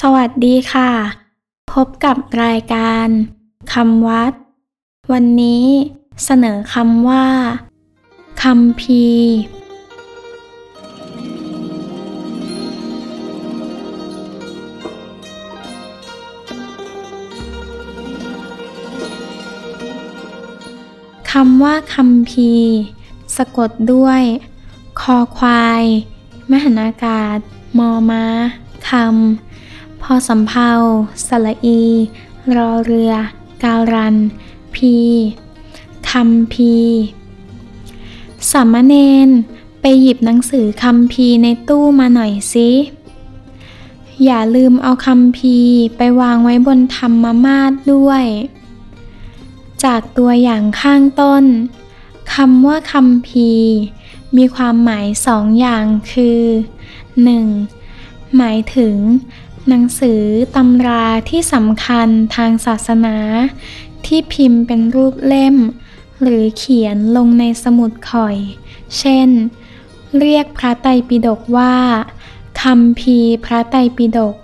[0.00, 0.90] สวัสดีค่ะ
[1.72, 3.06] พบกับรายการ
[3.72, 4.32] คำวัด
[5.12, 5.66] วันนี้
[6.24, 7.26] เสนอคำว่า
[8.42, 9.04] คำพี
[21.32, 22.52] คำว่าคำพี
[23.36, 24.22] สะกดด้วย
[25.00, 25.84] คอควาย
[26.50, 27.38] มหนากาศ
[27.78, 28.24] มอมา
[28.90, 29.51] คำ
[30.02, 30.70] พอสำเพา
[31.26, 31.82] สระอี
[32.56, 33.12] รอเรือ
[33.62, 34.16] การัน
[34.74, 34.96] พี
[36.10, 36.74] คำพี
[38.50, 38.94] สามเณ
[39.26, 39.28] ร
[39.80, 42.70] ไปหยิบหนังสือคำพีในตู้มาหน่อยสิ
[44.24, 45.56] อย่าลืมเอาคำพี
[45.96, 48.24] ไปวางไว้บนธรรมมาศด้วย
[49.84, 51.44] จากตัวอย่างข้างต้น
[52.34, 53.50] คำว่าคำพี
[54.36, 56.40] มีความหมายสองอย่างคือ
[57.60, 58.36] 1.
[58.36, 58.94] หมายถึง
[59.68, 60.22] หนังสือ
[60.56, 63.16] ตำราที่สำคัญทางศาสนา
[64.06, 65.56] ที่พิมพ์เป็นรูปเล่ม
[66.22, 68.36] หรือเขียนลงในสมุดข่อย
[68.98, 69.28] เช่น
[70.18, 71.74] เรียกพระไตรปิฎกว่า
[72.62, 74.36] คำพีพระไตรปิฎก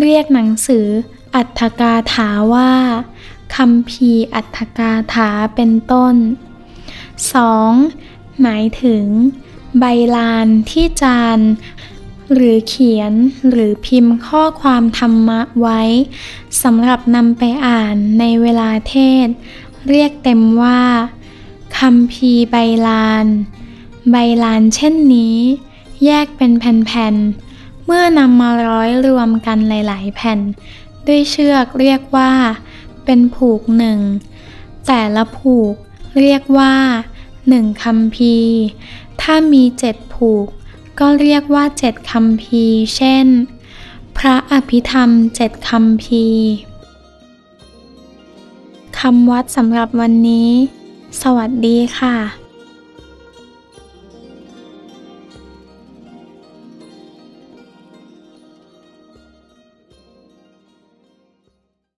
[0.00, 0.86] เรียกหนังสือ
[1.34, 2.72] อัตถกาถาว่า
[3.56, 6.14] คำพีอัตถกาถาเป็นต้น
[7.68, 8.40] 2.
[8.42, 9.04] หมายถึง
[9.78, 9.84] ใบ
[10.16, 11.38] ลานที่จาน
[12.32, 13.12] หรือเขียน
[13.50, 15.82] หรือพิมพ์ข้อความธรรมะไว้
[16.62, 19.28] สำหรับนำไปอ่านในเวลาเทศ
[19.88, 20.82] เรียกเต็มว่า
[21.78, 23.26] คำพีใบลาน
[24.10, 25.38] ใบลานเช่นนี้
[26.04, 30.40] แยกเป็นแผ่นๆ เมื่อนำมาร้อยรวมกันหลายๆ แผ่น
[31.06, 32.32] ด้วยเชือกเรียกว่า
[33.04, 33.98] เป็นผูกหนึ่ง
[34.86, 35.74] แต่ละผูก
[36.20, 36.74] เรียกว่า
[37.48, 38.36] หนึ่งคำพี
[39.20, 40.48] ถ้ามีเจ็ดผูก
[40.98, 42.64] ก็เรียกว่าเจ็ดคำพี
[42.96, 43.26] เช่น
[44.18, 46.24] พระอภิธรรมเจ็ดคำพี
[48.98, 50.50] คำวัดสำหรับวันนี้
[51.22, 52.43] สวัสดีค่ะ